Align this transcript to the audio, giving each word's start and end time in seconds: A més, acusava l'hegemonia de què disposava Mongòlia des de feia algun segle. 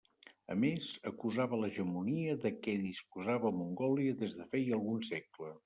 A 0.53 0.55
més, 0.61 0.87
acusava 1.09 1.59
l'hegemonia 1.65 2.37
de 2.47 2.53
què 2.63 2.75
disposava 2.87 3.55
Mongòlia 3.61 4.19
des 4.25 4.37
de 4.41 4.51
feia 4.57 4.77
algun 4.83 5.09
segle. 5.15 5.57